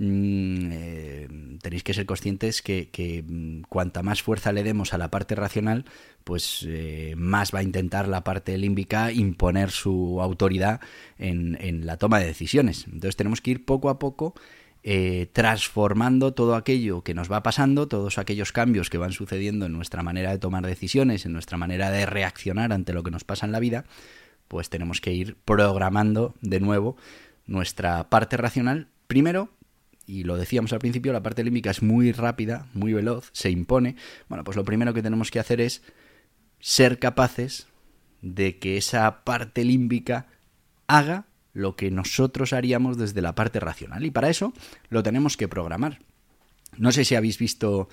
Mm, 0.01 0.69
eh, 0.71 1.27
tenéis 1.61 1.83
que 1.83 1.93
ser 1.93 2.05
conscientes 2.05 2.61
que, 2.61 3.23
mm, 3.27 3.63
cuanta 3.67 4.01
más 4.01 4.23
fuerza 4.23 4.53
le 4.53 4.63
demos 4.63 4.93
a 4.93 4.97
la 4.97 5.11
parte 5.11 5.35
racional, 5.35 5.83
pues 6.23 6.65
eh, 6.65 7.15
más 7.17 7.53
va 7.53 7.59
a 7.59 7.63
intentar 7.63 8.07
la 8.07 8.23
parte 8.23 8.57
límbica 8.57 9.11
imponer 9.11 9.71
su 9.71 10.21
autoridad 10.21 10.79
en, 11.17 11.85
la 11.85 11.97
toma 11.97 12.19
de 12.19 12.27
decisiones. 12.27 12.85
Entonces 12.85 13.17
tenemos 13.17 13.41
que 13.41 13.51
ir 13.51 13.65
poco 13.65 13.89
a 13.89 13.99
poco 13.99 14.35
eh, 14.83 15.27
transformando 15.33 16.33
todo 16.33 16.55
aquello 16.55 17.03
que 17.03 17.13
nos 17.13 17.29
va 17.29 17.43
pasando, 17.43 17.89
todos 17.89 18.17
aquellos 18.17 18.53
cambios 18.53 18.89
que 18.89 18.97
van 18.97 19.11
sucediendo 19.11 19.65
en 19.65 19.73
nuestra 19.73 20.01
manera 20.01 20.31
de 20.31 20.39
tomar 20.39 20.65
decisiones, 20.65 21.25
en 21.25 21.33
nuestra 21.33 21.57
manera 21.57 21.91
de 21.91 22.05
reaccionar 22.05 22.71
ante 22.71 22.93
lo 22.93 23.03
que 23.03 23.11
nos 23.11 23.25
pasa 23.25 23.45
en 23.45 23.51
la 23.51 23.59
vida, 23.59 23.83
pues 24.47 24.69
tenemos 24.69 25.01
que 25.01 25.11
ir 25.11 25.35
programando 25.43 26.35
de 26.39 26.61
nuevo 26.61 26.95
nuestra 27.47 28.09
parte 28.09 28.37
racional, 28.37 28.87
primero 29.07 29.49
y 30.09 30.23
lo 30.23 30.37
decíamos 30.37 30.73
al 30.73 30.79
principio, 30.79 31.13
la 31.13 31.21
parte 31.21 31.43
límbica 31.43 31.69
es 31.69 31.83
muy 31.83 32.11
rápida, 32.11 32.65
muy 32.73 32.93
veloz, 32.93 33.29
se 33.31 33.51
impone. 33.51 33.95
Bueno, 34.27 34.43
pues 34.43 34.57
lo 34.57 34.65
primero 34.65 34.91
que 34.91 35.03
tenemos 35.03 35.29
que 35.29 35.39
hacer 35.39 35.61
es 35.61 35.83
ser 36.59 36.97
capaces 36.97 37.67
de 38.23 38.57
que 38.57 38.77
esa 38.77 39.23
parte 39.23 39.63
límbica 39.63 40.25
haga 40.87 41.27
lo 41.53 41.75
que 41.75 41.91
nosotros 41.91 42.53
haríamos 42.53 42.97
desde 42.97 43.21
la 43.21 43.35
parte 43.35 43.59
racional. 43.59 44.03
Y 44.03 44.09
para 44.09 44.31
eso 44.31 44.51
lo 44.89 45.03
tenemos 45.03 45.37
que 45.37 45.47
programar. 45.47 45.99
No 46.75 46.91
sé 46.91 47.05
si 47.05 47.13
habéis 47.13 47.37
visto 47.37 47.87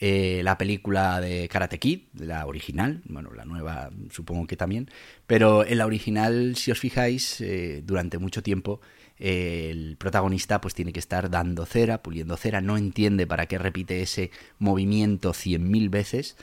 eh, 0.00 0.40
la 0.42 0.58
película 0.58 1.20
de 1.20 1.48
Karate 1.48 1.78
Kid, 1.78 2.00
la 2.14 2.44
original, 2.46 3.02
bueno, 3.04 3.32
la 3.34 3.44
nueva 3.44 3.90
supongo 4.10 4.48
que 4.48 4.56
también, 4.56 4.90
pero 5.28 5.64
en 5.64 5.78
la 5.78 5.86
original, 5.86 6.56
si 6.56 6.72
os 6.72 6.80
fijáis, 6.80 7.40
eh, 7.40 7.82
durante 7.84 8.18
mucho 8.18 8.42
tiempo 8.42 8.80
el 9.24 9.96
protagonista 9.98 10.60
pues 10.60 10.74
tiene 10.74 10.92
que 10.92 10.98
estar 10.98 11.30
dando 11.30 11.64
cera, 11.64 12.02
puliendo 12.02 12.36
cera, 12.36 12.60
no 12.60 12.76
entiende 12.76 13.24
para 13.24 13.46
qué 13.46 13.56
repite 13.56 14.02
ese 14.02 14.32
movimiento 14.58 15.32
cien 15.32 15.70
mil 15.70 15.90
veces 15.90 16.36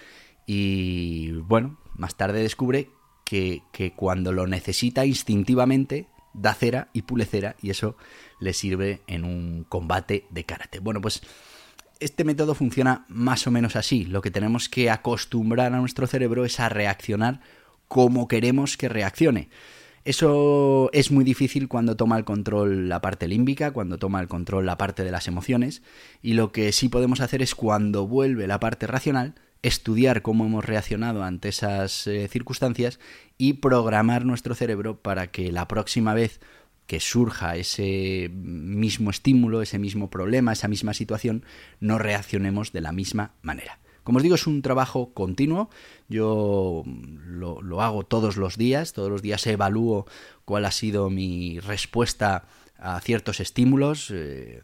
y 0.45 1.31
bueno, 1.31 1.77
más 1.95 2.15
tarde 2.15 2.41
descubre 2.41 2.89
que, 3.25 3.63
que 3.73 3.91
cuando 3.91 4.31
lo 4.31 4.47
necesita 4.47 5.05
instintivamente 5.05 6.07
da 6.33 6.53
cera 6.53 6.87
y 6.93 7.01
pule 7.01 7.25
cera 7.25 7.57
y 7.61 7.69
eso 7.69 7.97
le 8.39 8.53
sirve 8.53 9.01
en 9.07 9.25
un 9.25 9.65
combate 9.67 10.25
de 10.29 10.45
karate. 10.45 10.79
Bueno, 10.79 11.01
pues 11.01 11.21
este 11.99 12.23
método 12.23 12.55
funciona 12.55 13.05
más 13.09 13.45
o 13.45 13.51
menos 13.51 13.75
así. 13.75 14.05
Lo 14.05 14.21
que 14.21 14.31
tenemos 14.31 14.69
que 14.69 14.89
acostumbrar 14.89 15.73
a 15.73 15.79
nuestro 15.79 16.07
cerebro 16.07 16.45
es 16.45 16.61
a 16.61 16.69
reaccionar 16.69 17.41
como 17.89 18.29
queremos 18.29 18.77
que 18.77 18.87
reaccione. 18.87 19.49
Eso 20.05 20.89
es 20.93 21.11
muy 21.11 21.23
difícil 21.23 21.67
cuando 21.67 21.95
toma 21.95 22.17
el 22.17 22.23
control 22.23 22.89
la 22.89 23.01
parte 23.01 23.27
límbica, 23.27 23.71
cuando 23.71 23.97
toma 23.97 24.21
el 24.21 24.27
control 24.27 24.65
la 24.65 24.77
parte 24.77 25.03
de 25.03 25.11
las 25.11 25.27
emociones, 25.27 25.81
y 26.21 26.33
lo 26.33 26.51
que 26.51 26.71
sí 26.71 26.89
podemos 26.89 27.21
hacer 27.21 27.41
es 27.41 27.55
cuando 27.55 28.07
vuelve 28.07 28.47
la 28.47 28.59
parte 28.59 28.87
racional, 28.87 29.35
estudiar 29.61 30.21
cómo 30.21 30.45
hemos 30.45 30.65
reaccionado 30.65 31.23
ante 31.23 31.49
esas 31.49 32.07
eh, 32.07 32.27
circunstancias 32.29 32.99
y 33.37 33.53
programar 33.53 34.25
nuestro 34.25 34.55
cerebro 34.55 35.01
para 35.01 35.31
que 35.31 35.51
la 35.51 35.67
próxima 35.67 36.13
vez 36.13 36.39
que 36.87 36.99
surja 36.99 37.55
ese 37.55 38.31
mismo 38.33 39.11
estímulo, 39.11 39.61
ese 39.61 39.77
mismo 39.77 40.09
problema, 40.09 40.53
esa 40.53 40.67
misma 40.67 40.93
situación, 40.93 41.43
no 41.79 41.99
reaccionemos 41.99 42.71
de 42.71 42.81
la 42.81 42.91
misma 42.91 43.33
manera. 43.43 43.79
Como 44.03 44.17
os 44.17 44.23
digo, 44.23 44.35
es 44.35 44.47
un 44.47 44.61
trabajo 44.61 45.13
continuo. 45.13 45.69
Yo 46.07 46.83
lo, 47.25 47.81
hago 47.81 48.03
todos 48.03 48.37
los 48.37 48.57
días. 48.57 48.93
Todos 48.93 49.09
los 49.09 49.21
días 49.21 49.45
evalúo 49.47 50.05
cuál 50.45 50.65
ha 50.65 50.71
sido 50.71 51.09
mi 51.09 51.59
respuesta 51.59 52.45
a 52.81 52.99
ciertos 53.01 53.39
estímulos. 53.39 54.11
Eh, 54.11 54.63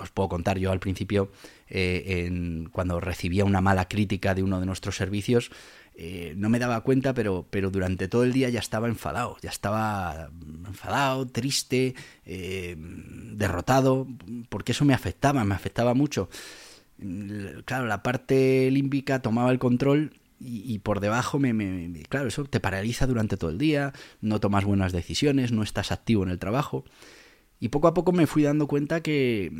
os 0.00 0.10
puedo 0.10 0.28
contar 0.28 0.58
yo 0.58 0.70
al 0.70 0.80
principio, 0.80 1.30
eh, 1.68 2.30
cuando 2.72 3.00
recibía 3.00 3.44
una 3.44 3.60
mala 3.60 3.88
crítica 3.88 4.34
de 4.34 4.42
uno 4.42 4.60
de 4.60 4.66
nuestros 4.66 4.96
servicios, 4.96 5.50
eh, 5.94 6.34
no 6.36 6.48
me 6.48 6.60
daba 6.60 6.80
cuenta, 6.82 7.12
pero, 7.12 7.46
pero 7.50 7.70
durante 7.70 8.06
todo 8.06 8.22
el 8.22 8.32
día 8.32 8.48
ya 8.48 8.60
estaba 8.60 8.86
enfadado, 8.86 9.36
ya 9.42 9.50
estaba 9.50 10.30
enfadado, 10.66 11.26
triste, 11.26 11.94
derrotado, 12.24 14.06
porque 14.48 14.72
eso 14.72 14.84
me 14.84 14.94
afectaba, 14.94 15.44
me 15.44 15.56
afectaba 15.56 15.94
mucho 15.94 16.28
claro, 17.64 17.86
la 17.86 18.02
parte 18.02 18.70
límbica 18.70 19.20
tomaba 19.20 19.50
el 19.50 19.58
control 19.58 20.12
y, 20.40 20.78
por 20.78 21.00
debajo 21.00 21.38
me, 21.38 22.02
claro 22.08 22.28
eso 22.28 22.44
te 22.44 22.60
paraliza 22.60 23.08
durante 23.08 23.36
todo 23.36 23.50
el 23.50 23.58
día 23.58 23.92
no 24.20 24.38
tomas 24.38 24.64
buenas 24.64 24.92
decisiones 24.92 25.50
no 25.50 25.64
estás 25.64 25.90
activo 25.92 26.22
en 26.22 26.30
el 26.30 26.38
trabajo. 26.38 26.84
Y 27.60 27.70
poco 27.70 27.88
a 27.88 27.94
poco 27.94 28.12
me 28.12 28.28
fui 28.28 28.44
dando 28.44 28.68
cuenta 28.68 29.02
que 29.02 29.50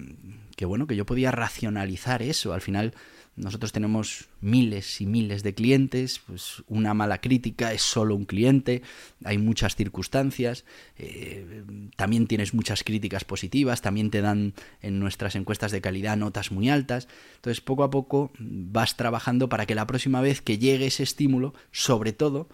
que 0.56 0.64
bueno 0.64 0.88
que 0.88 0.96
yo 0.96 1.06
podía 1.06 1.30
racionalizar 1.30 2.20
eso. 2.22 2.52
Al 2.52 2.60
final 2.60 2.94
nosotros 3.38 3.72
tenemos 3.72 4.28
miles 4.40 5.00
y 5.00 5.06
miles 5.06 5.42
de 5.42 5.54
clientes, 5.54 6.20
pues 6.26 6.62
una 6.66 6.94
mala 6.94 7.20
crítica 7.20 7.72
es 7.72 7.82
solo 7.82 8.14
un 8.14 8.24
cliente, 8.24 8.82
hay 9.24 9.38
muchas 9.38 9.76
circunstancias, 9.76 10.64
eh, 10.98 11.62
también 11.96 12.26
tienes 12.26 12.54
muchas 12.54 12.82
críticas 12.84 13.24
positivas, 13.24 13.80
también 13.80 14.10
te 14.10 14.20
dan 14.20 14.54
en 14.82 14.98
nuestras 14.98 15.36
encuestas 15.36 15.72
de 15.72 15.80
calidad 15.80 16.16
notas 16.16 16.50
muy 16.50 16.68
altas, 16.68 17.08
entonces 17.36 17.60
poco 17.60 17.84
a 17.84 17.90
poco 17.90 18.30
vas 18.38 18.96
trabajando 18.96 19.48
para 19.48 19.66
que 19.66 19.74
la 19.74 19.86
próxima 19.86 20.20
vez 20.20 20.42
que 20.42 20.58
llegue 20.58 20.86
ese 20.86 21.04
estímulo, 21.04 21.54
sobre 21.70 22.12
todo, 22.12 22.48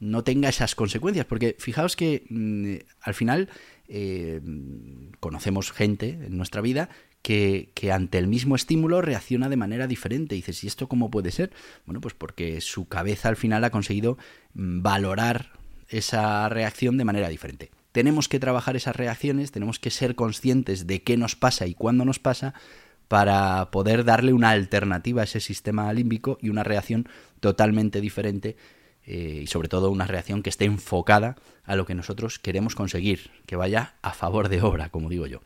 no 0.00 0.22
tenga 0.22 0.48
esas 0.48 0.74
consecuencias, 0.74 1.26
porque 1.26 1.56
fijaos 1.58 1.96
que 1.96 2.24
mm, 2.28 2.74
al 3.00 3.14
final 3.14 3.48
eh, 3.88 4.40
conocemos 5.18 5.72
gente 5.72 6.10
en 6.10 6.36
nuestra 6.36 6.60
vida 6.60 6.90
que, 7.28 7.92
ante 7.92 8.16
el 8.16 8.26
mismo 8.26 8.56
estímulo 8.56 9.02
reacciona 9.02 9.50
de 9.50 9.56
manera 9.56 9.86
diferente. 9.86 10.34
Y 10.34 10.38
dices, 10.38 10.64
¿y 10.64 10.66
esto 10.66 10.88
cómo 10.88 11.10
puede 11.10 11.30
ser? 11.30 11.50
Bueno, 11.84 12.00
pues 12.00 12.14
porque 12.14 12.62
su 12.62 12.88
cabeza 12.88 13.28
al 13.28 13.36
final 13.36 13.64
ha 13.64 13.70
conseguido 13.70 14.16
mm, 14.54 14.80
valorar 14.80 15.50
esa 15.88 16.48
reacción 16.48 16.96
de 16.96 17.04
manera 17.04 17.28
diferente. 17.28 17.70
Tenemos 17.92 18.28
que 18.28 18.40
trabajar 18.40 18.76
esas 18.76 18.96
reacciones, 18.96 19.52
tenemos 19.52 19.78
que 19.78 19.90
ser 19.90 20.14
conscientes 20.14 20.86
de 20.86 21.02
qué 21.02 21.18
nos 21.18 21.36
pasa 21.36 21.66
y 21.66 21.74
cuándo 21.74 22.06
nos 22.06 22.18
pasa 22.18 22.54
para 23.08 23.70
poder 23.70 24.04
darle 24.04 24.32
una 24.32 24.50
alternativa 24.50 25.20
a 25.20 25.24
ese 25.24 25.40
sistema 25.40 25.92
límbico 25.92 26.38
y 26.40 26.48
una 26.48 26.64
reacción 26.64 27.08
totalmente 27.40 28.00
diferente 28.00 28.56
eh, 29.04 29.40
y 29.42 29.46
sobre 29.46 29.68
todo 29.68 29.90
una 29.90 30.06
reacción 30.06 30.42
que 30.42 30.50
esté 30.50 30.66
enfocada 30.66 31.36
a 31.64 31.76
lo 31.76 31.84
que 31.86 31.94
nosotros 31.94 32.38
queremos 32.38 32.74
conseguir, 32.74 33.30
que 33.46 33.56
vaya 33.56 33.96
a 34.02 34.12
favor 34.12 34.48
de 34.48 34.62
obra, 34.62 34.90
como 34.90 35.08
digo 35.08 35.26
yo. 35.26 35.40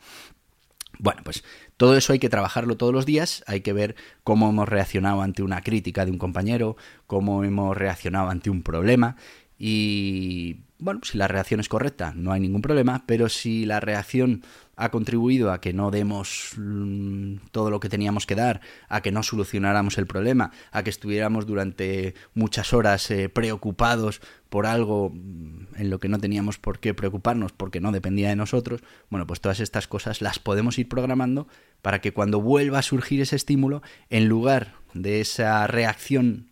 Bueno, 0.99 1.21
pues 1.23 1.43
todo 1.77 1.97
eso 1.97 2.13
hay 2.13 2.19
que 2.19 2.29
trabajarlo 2.29 2.77
todos 2.77 2.93
los 2.93 3.05
días, 3.05 3.43
hay 3.47 3.61
que 3.61 3.73
ver 3.73 3.95
cómo 4.23 4.49
hemos 4.49 4.69
reaccionado 4.69 5.21
ante 5.21 5.43
una 5.43 5.61
crítica 5.61 6.05
de 6.05 6.11
un 6.11 6.17
compañero, 6.17 6.77
cómo 7.07 7.43
hemos 7.43 7.75
reaccionado 7.75 8.29
ante 8.29 8.49
un 8.49 8.61
problema 8.61 9.15
y 9.57 10.57
bueno, 10.83 10.99
si 11.03 11.17
la 11.17 11.29
reacción 11.29 11.61
es 11.61 11.69
correcta, 11.69 12.13
no 12.13 12.33
hay 12.33 12.41
ningún 12.41 12.61
problema, 12.61 13.03
pero 13.05 13.29
si 13.29 13.65
la 13.65 13.79
reacción 13.79 14.43
ha 14.75 14.89
contribuido 14.89 15.53
a 15.53 15.61
que 15.61 15.71
no 15.71 15.91
demos 15.91 16.55
mm, 16.57 17.35
todo 17.51 17.69
lo 17.69 17.79
que 17.79 17.87
teníamos 17.87 18.25
que 18.25 18.35
dar, 18.35 18.59
a 18.89 19.01
que 19.01 19.13
no 19.13 19.23
solucionáramos 19.23 19.97
el 19.97 20.07
problema, 20.07 20.51
a 20.71 20.83
que 20.83 20.89
estuviéramos 20.89 21.45
durante 21.45 22.15
muchas 22.33 22.73
horas 22.73 23.09
eh, 23.11 23.29
preocupados 23.29 24.19
por 24.49 24.65
algo 24.65 25.11
mm, 25.13 25.75
en 25.77 25.89
lo 25.89 25.99
que 25.99 26.09
no 26.09 26.19
teníamos 26.19 26.57
por 26.57 26.79
qué 26.79 26.93
preocuparnos 26.93 27.53
porque 27.53 27.79
no 27.79 27.93
dependía 27.93 28.27
de 28.27 28.35
nosotros, 28.35 28.83
bueno, 29.09 29.25
pues 29.25 29.39
todas 29.39 29.61
estas 29.61 29.87
cosas 29.87 30.21
las 30.21 30.39
podemos 30.39 30.77
ir 30.79 30.89
programando 30.89 31.47
para 31.81 32.01
que 32.01 32.11
cuando 32.11 32.41
vuelva 32.41 32.79
a 32.79 32.83
surgir 32.83 33.21
ese 33.21 33.37
estímulo, 33.37 33.83
en 34.09 34.27
lugar 34.27 34.73
de 34.93 35.21
esa 35.21 35.65
reacción 35.65 36.49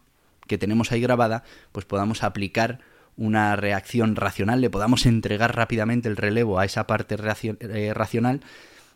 que 0.48 0.58
tenemos 0.58 0.94
ahí 0.94 1.02
grabada, 1.02 1.44
pues 1.74 1.86
podamos 1.86 2.24
aplicar 2.24 2.80
una 3.22 3.56
reacción 3.56 4.16
racional, 4.16 4.62
le 4.62 4.72
podamos 4.72 5.06
entregar 5.06 5.56
rápidamente 5.56 6.10
el 6.10 6.18
relevo 6.18 6.58
a 6.58 6.66
esa 6.66 6.88
parte 6.88 7.16
eh, 7.16 7.94
racional, 7.94 8.42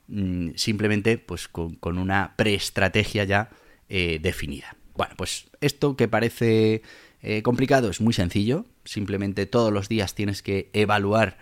mm, 0.07 0.49
simplemente 0.55 1.19
pues 1.19 1.47
con, 1.47 1.77
una 1.83 2.33
preestrategia 2.35 3.23
ya 3.23 3.49
eh, 3.87 4.19
definida. 4.19 4.75
Bueno, 4.95 5.13
pues 5.15 5.45
esto 5.61 5.95
que 5.95 6.07
parece 6.07 6.81
eh, 7.21 7.43
complicado 7.43 7.89
es 7.91 8.01
muy 8.01 8.13
sencillo, 8.13 8.65
simplemente 8.83 9.45
todos 9.45 9.71
los 9.71 9.89
días 9.89 10.15
tienes 10.15 10.41
que 10.41 10.69
evaluar 10.73 11.37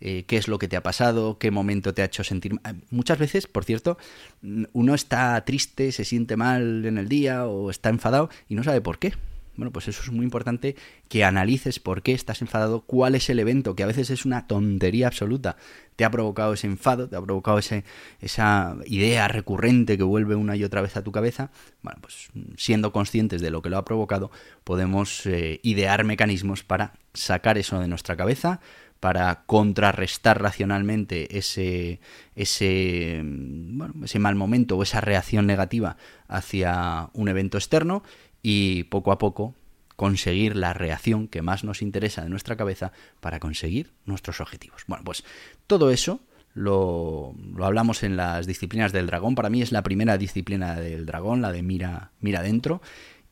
qué 0.00 0.24
es 0.28 0.46
lo 0.46 0.60
que 0.60 0.68
te 0.68 0.76
ha 0.76 0.82
pasado, 0.84 1.38
qué 1.40 1.50
momento 1.50 1.92
te 1.92 2.02
ha 2.02 2.04
hecho 2.04 2.22
sentir. 2.22 2.52
Muchas 2.88 3.18
veces, 3.18 3.48
por 3.48 3.64
cierto, 3.64 3.98
mm, 4.42 4.66
uno 4.72 4.94
está 4.94 5.44
triste, 5.44 5.90
se 5.90 6.04
siente 6.04 6.36
mal 6.36 6.84
en 6.84 6.98
el 6.98 7.08
día 7.08 7.46
o 7.46 7.68
está 7.68 7.88
enfadado 7.88 8.30
y 8.48 8.54
no 8.54 8.62
sabe 8.62 8.80
por 8.80 9.00
qué. 9.00 9.14
Bueno, 9.58 9.72
pues 9.72 9.88
eso 9.88 10.02
es 10.02 10.12
muy 10.12 10.22
importante 10.24 10.76
que 11.08 11.24
analices 11.24 11.80
por 11.80 12.02
qué 12.02 12.12
estás 12.12 12.42
enfadado, 12.42 12.82
cuál 12.82 13.16
es 13.16 13.28
el 13.28 13.40
evento, 13.40 13.74
que 13.74 13.82
a 13.82 13.86
veces 13.86 14.08
es 14.08 14.24
una 14.24 14.46
tontería 14.46 15.08
absoluta. 15.08 15.56
Te 15.96 16.04
ha 16.04 16.12
provocado 16.12 16.52
ese 16.52 16.68
enfado, 16.68 17.08
te 17.08 17.16
ha 17.16 17.20
provocado 17.20 17.58
ese, 17.58 17.82
esa 18.20 18.76
idea 18.86 19.26
recurrente 19.26 19.98
que 19.98 20.04
vuelve 20.04 20.36
una 20.36 20.54
y 20.54 20.62
otra 20.62 20.80
vez 20.80 20.96
a 20.96 21.02
tu 21.02 21.10
cabeza. 21.10 21.50
Bueno, 21.82 21.98
pues 22.00 22.28
siendo 22.56 22.92
conscientes 22.92 23.42
de 23.42 23.50
lo 23.50 23.60
que 23.60 23.68
lo 23.68 23.78
ha 23.78 23.84
provocado, 23.84 24.30
podemos 24.62 25.26
eh, 25.26 25.58
idear 25.64 26.04
mecanismos 26.04 26.62
para 26.62 26.92
sacar 27.12 27.58
eso 27.58 27.80
de 27.80 27.88
nuestra 27.88 28.16
cabeza, 28.16 28.60
para 29.00 29.44
contrarrestar 29.46 30.42
racionalmente 30.42 31.36
ese, 31.36 32.00
ese, 32.34 33.22
bueno, 33.24 33.94
ese 34.04 34.18
mal 34.18 34.34
momento 34.34 34.76
o 34.76 34.82
esa 34.82 35.00
reacción 35.00 35.46
negativa 35.46 35.96
hacia 36.28 37.10
un 37.12 37.28
evento 37.28 37.58
externo 37.58 38.02
y 38.50 38.84
poco 38.84 39.12
a 39.12 39.18
poco 39.18 39.54
conseguir 39.94 40.56
la 40.56 40.72
reacción 40.72 41.28
que 41.28 41.42
más 41.42 41.64
nos 41.64 41.82
interesa 41.82 42.22
de 42.22 42.30
nuestra 42.30 42.56
cabeza 42.56 42.92
para 43.20 43.40
conseguir 43.40 43.92
nuestros 44.06 44.40
objetivos. 44.40 44.84
Bueno, 44.86 45.04
pues 45.04 45.22
todo 45.66 45.90
eso 45.90 46.20
lo, 46.54 47.34
lo, 47.54 47.66
hablamos 47.66 48.02
en 48.02 48.16
las 48.16 48.46
disciplinas 48.46 48.92
del 48.92 49.06
dragón. 49.06 49.34
Para 49.34 49.50
mí 49.50 49.60
es 49.60 49.70
la 49.70 49.82
primera 49.82 50.16
disciplina 50.16 50.76
del 50.76 51.04
dragón, 51.04 51.42
la 51.42 51.52
de 51.52 51.62
mira, 51.62 52.12
mira 52.20 52.42
dentro. 52.42 52.80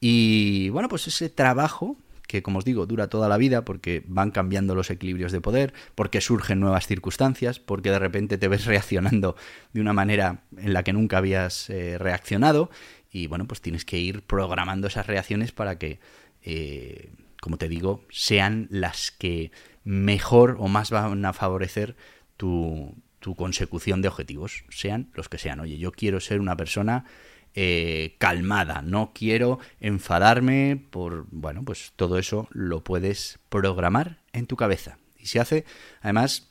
Y 0.01 0.69
bueno, 0.69 0.91
pues 0.91 1.07
ese 1.07 1.31
trabajo 1.31 1.97
que 2.27 2.43
como 2.43 2.59
os 2.59 2.65
digo 2.65 2.87
dura 2.87 3.09
toda 3.09 3.29
la 3.29 3.37
vida 3.37 3.65
porque 3.65 4.03
van 4.07 4.31
cambiando 4.31 4.75
los 4.75 4.91
equilibrios 4.91 5.33
de 5.33 5.41
poder, 5.41 5.73
porque 5.95 6.21
surgen 6.21 6.61
nuevas 6.61 6.87
circunstancias, 6.87 7.61
porque 7.61 7.91
de 7.91 7.99
repente 7.99 8.39
te 8.39 8.49
ves 8.49 8.65
reaccionando 8.67 9.37
de 9.73 9.81
una 9.81 9.93
manera 9.93 10.43
en 10.57 10.73
la 10.73 10.83
que 10.83 10.93
nunca 10.93 11.19
habías 11.19 11.71
eh, 11.71 11.97
reaccionado 11.99 12.71
y 13.17 13.29
bueno, 13.29 13.47
pues 13.47 13.63
tienes 13.63 13.87
que 13.87 13.99
ir 13.99 14.21
programando 14.21 14.89
esas 14.89 15.07
reacciones 15.07 15.51
para 15.51 15.79
que, 15.79 16.01
eh, 16.43 17.13
como 17.41 17.57
te 17.57 17.67
digo, 17.67 18.05
sean 18.11 18.69
las 18.71 19.11
que 19.11 19.53
mejor 19.85 20.57
o 20.59 20.69
más 20.69 20.91
van 20.91 21.25
a 21.25 21.33
favorecer 21.33 21.97
tu, 22.37 22.95
tu 23.21 23.35
consecución 23.35 24.03
de 24.03 24.09
objetivos, 24.09 24.65
sean 24.69 25.09
los 25.15 25.31
que 25.31 25.39
sean. 25.39 25.61
Oye, 25.61 25.79
yo 25.79 25.93
quiero 25.93 26.21
ser 26.21 26.41
una 26.41 26.59
persona 26.59 27.07
eh, 27.55 28.17
calmada, 28.19 28.83
no 28.83 29.13
quiero 29.15 29.61
enfadarme 29.81 30.79
por, 30.91 31.25
bueno, 31.31 31.65
pues 31.65 31.95
todo 31.97 32.19
eso 32.19 32.49
lo 32.51 32.85
puedes 32.85 33.39
programar 33.49 34.19
en 34.35 34.47
tu 34.47 34.57
cabeza. 34.57 34.99
Y 35.19 35.29
se 35.29 35.41
hace, 35.41 35.65
además, 36.03 36.51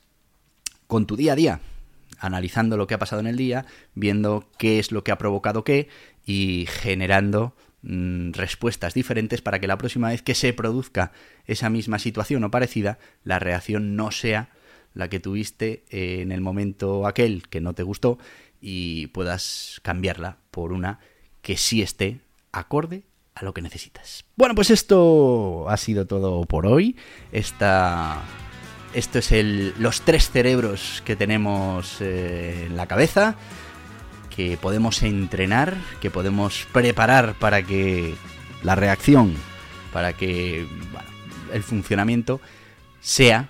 con 0.88 1.06
tu 1.06 1.16
día 1.16 1.34
a 1.34 1.36
día, 1.36 1.60
analizando 2.20 2.76
lo 2.76 2.88
que 2.88 2.96
ha 2.96 3.00
pasado 3.00 3.20
en 3.20 3.28
el 3.28 3.38
día, 3.38 3.66
viendo 3.94 4.50
qué 4.58 4.80
es 4.80 4.92
lo 4.92 5.04
que 5.04 5.12
ha 5.12 5.18
provocado 5.18 5.64
qué 5.64 5.90
y 6.26 6.66
generando 6.68 7.56
mm, 7.82 8.32
respuestas 8.32 8.94
diferentes 8.94 9.42
para 9.42 9.60
que 9.60 9.68
la 9.68 9.78
próxima 9.78 10.10
vez 10.10 10.22
que 10.22 10.36
se 10.36 10.54
produzca 10.54 11.12
esa 11.46 11.70
misma 11.70 12.00
situación 12.00 12.44
o 12.44 12.52
parecida, 12.52 12.98
la 13.24 13.40
reacción 13.40 13.96
no 13.96 14.12
sea 14.12 14.50
la 14.94 15.10
que 15.10 15.20
tuviste 15.20 15.84
en 15.90 16.32
el 16.32 16.42
momento 16.42 17.06
aquel 17.06 17.48
que 17.50 17.62
no 17.62 17.74
te 17.74 17.84
gustó 17.84 18.18
y 18.62 19.08
puedas 19.08 19.80
cambiarla 19.84 20.38
por 20.52 20.72
una 20.72 21.00
que 21.42 21.58
sí 21.58 21.82
esté 21.82 22.22
acorde 22.52 23.04
a 23.36 23.44
lo 23.44 23.54
que 23.54 23.62
necesitas. 23.62 24.24
Bueno, 24.38 24.56
pues 24.56 24.72
esto 24.72 25.70
ha 25.70 25.78
sido 25.78 26.08
todo 26.08 26.46
por 26.46 26.66
hoy. 26.66 26.96
Esta 27.32 28.24
esto 28.96 29.20
es 29.20 29.34
el, 29.34 29.74
los 29.78 30.02
tres 30.02 30.32
cerebros 30.32 31.04
que 31.06 31.18
tenemos 31.18 31.98
eh, 32.00 32.68
en 32.68 32.78
la 32.78 32.88
cabeza, 32.88 33.36
que 34.36 34.58
podemos 34.58 35.02
entrenar, 35.04 35.78
que 36.02 36.12
podemos 36.12 36.68
preparar 36.72 37.36
para 37.36 37.64
que 37.64 38.16
la 38.64 38.76
reacción, 38.76 39.34
para 39.94 40.14
que 40.14 40.68
el 41.54 41.64
funcionamiento 41.64 42.42
sea 43.00 43.48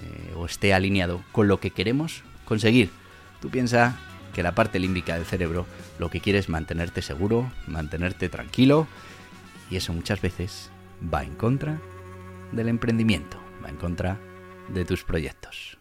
eh, 0.00 0.34
o 0.36 0.46
esté 0.46 0.74
alineado 0.74 1.22
con 1.32 1.48
lo 1.48 1.58
que 1.58 1.70
queremos 1.70 2.22
conseguir. 2.44 2.90
Tú 3.40 3.50
piensas 3.50 3.94
que 4.32 4.42
la 4.42 4.54
parte 4.54 4.78
límbica 4.78 5.14
del 5.14 5.24
cerebro 5.24 5.66
lo 5.98 6.10
que 6.10 6.20
quiere 6.20 6.38
es 6.38 6.48
mantenerte 6.48 7.02
seguro, 7.02 7.50
mantenerte 7.66 8.28
tranquilo, 8.28 8.86
y 9.70 9.76
eso 9.76 9.92
muchas 9.92 10.20
veces 10.20 10.70
va 11.12 11.24
en 11.24 11.34
contra 11.34 11.80
del 12.52 12.68
emprendimiento, 12.68 13.38
va 13.64 13.70
en 13.70 13.76
contra 13.76 14.18
de 14.68 14.84
tus 14.84 15.04
proyectos. 15.04 15.78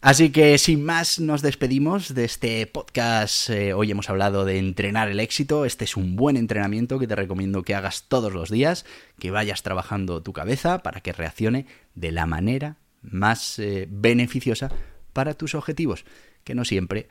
Así 0.00 0.30
que 0.30 0.58
sin 0.58 0.84
más 0.84 1.18
nos 1.18 1.42
despedimos 1.42 2.14
de 2.14 2.24
este 2.24 2.64
podcast. 2.68 3.50
Eh, 3.50 3.72
hoy 3.72 3.90
hemos 3.90 4.08
hablado 4.08 4.44
de 4.44 4.58
entrenar 4.58 5.08
el 5.08 5.18
éxito. 5.18 5.64
Este 5.64 5.84
es 5.84 5.96
un 5.96 6.14
buen 6.14 6.36
entrenamiento 6.36 7.00
que 7.00 7.08
te 7.08 7.16
recomiendo 7.16 7.64
que 7.64 7.74
hagas 7.74 8.04
todos 8.06 8.32
los 8.32 8.48
días, 8.48 8.86
que 9.18 9.32
vayas 9.32 9.64
trabajando 9.64 10.22
tu 10.22 10.32
cabeza 10.32 10.84
para 10.84 11.00
que 11.00 11.12
reaccione 11.12 11.66
de 11.96 12.12
la 12.12 12.26
manera 12.26 12.76
más 13.02 13.58
eh, 13.58 13.88
beneficiosa 13.90 14.70
para 15.12 15.34
tus 15.34 15.56
objetivos, 15.56 16.04
que 16.44 16.54
no 16.54 16.64
siempre 16.64 17.08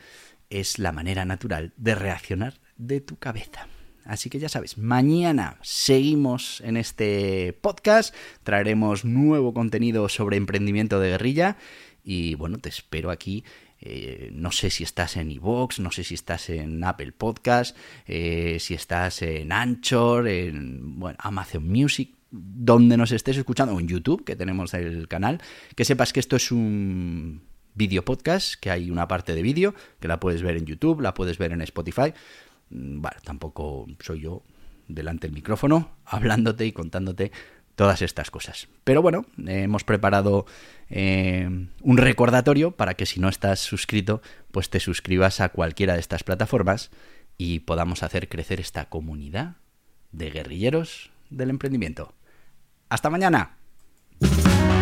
es 0.50 0.80
la 0.80 0.94
manera 0.94 1.26
natural 1.26 1.74
de 1.76 1.94
reaccionar 1.94 2.54
de 2.78 3.02
tu 3.02 3.18
cabeza. 3.18 3.68
Así 4.06 4.30
que 4.30 4.40
ya 4.40 4.48
sabes, 4.48 4.78
mañana 4.78 5.58
seguimos 5.62 6.62
en 6.62 6.78
este 6.78 7.52
podcast, 7.60 8.16
traeremos 8.44 9.04
nuevo 9.04 9.54
contenido 9.54 10.08
sobre 10.08 10.38
emprendimiento 10.38 11.02
de 11.02 11.10
guerrilla 11.10 11.58
y 12.08 12.36
bueno, 12.36 12.58
te 12.58 12.70
espero 12.70 13.12
aquí. 13.12 13.44
Eh, 13.80 14.30
no 14.34 14.52
sé 14.52 14.72
si 14.72 14.84
estás 14.84 15.18
en 15.18 15.30
iVoox, 15.30 15.80
no 15.80 15.92
sé 15.92 16.04
si 16.04 16.16
estás 16.16 16.50
en 16.50 16.84
Apple 16.84 17.12
Podcast, 17.12 17.78
eh, 18.08 18.58
si 18.60 18.74
estás 18.74 19.22
en 19.22 19.52
Anchor, 19.52 20.28
en 20.28 21.00
bueno, 21.00 21.18
Amazon 21.22 21.68
Music, 21.68 22.16
donde 22.32 22.98
nos 22.98 23.12
estés 23.12 23.38
escuchando, 23.38 23.80
en 23.80 23.88
YouTube, 23.88 24.24
que 24.24 24.36
tenemos 24.36 24.74
el 24.74 25.08
canal, 25.08 25.42
que 25.76 25.86
sepas 25.86 26.12
que 26.12 26.20
esto 26.20 26.38
es 26.38 26.52
un 26.52 27.44
video 27.76 28.04
podcast, 28.04 28.56
que 28.56 28.72
hay 28.72 28.90
una 28.90 29.08
parte 29.08 29.36
de 29.36 29.44
vídeo, 29.44 29.76
que 30.00 30.08
la 30.08 30.20
puedes 30.20 30.42
ver 30.42 30.58
en 30.58 30.66
YouTube, 30.66 31.02
la 31.02 31.14
puedes 31.14 31.38
ver 31.38 31.52
en 31.52 31.62
Spotify, 31.62 32.14
Mm, 32.70 33.02
bueno, 33.02 33.18
tampoco 33.24 33.88
soy 34.00 34.22
yo 34.22 34.44
delante 34.88 35.28
del 35.28 35.36
micrófono 35.36 35.92
hablándote 36.06 36.66
y 36.66 36.72
contándote 36.72 37.32
todas 37.78 38.02
estas 38.02 38.32
cosas. 38.32 38.68
Pero 38.84 39.04
bueno, 39.04 39.28
hemos 39.46 39.84
preparado 39.84 40.48
eh, 40.90 41.48
un 41.82 41.98
recordatorio 41.98 42.72
para 42.72 42.96
que 42.96 43.06
si 43.06 43.20
no 43.20 43.30
estás 43.30 43.60
suscrito, 43.60 44.22
pues 44.52 44.72
te 44.72 44.80
suscribas 44.80 45.40
a 45.40 45.50
cualquiera 45.50 45.94
de 45.94 46.00
estas 46.00 46.24
plataformas 46.24 46.90
y 47.38 47.60
podamos 47.60 48.02
hacer 48.02 48.30
crecer 48.30 48.60
esta 48.60 48.86
comunidad 48.86 49.58
de 50.12 50.32
guerrilleros 50.32 51.12
del 51.30 51.52
emprendimiento. 51.52 52.14
Hasta 52.90 53.12
mañana. 53.12 53.58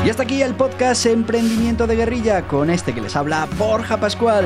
Y 0.06 0.10
hasta 0.10 0.24
aquí 0.24 0.42
el 0.42 0.56
podcast 0.56 1.06
Emprendimiento 1.06 1.88
de 1.88 1.98
Guerrilla 1.98 2.48
con 2.48 2.70
este 2.70 2.94
que 2.94 3.02
les 3.02 3.18
habla 3.18 3.46
Borja 3.58 4.00
Pascual. 4.00 4.46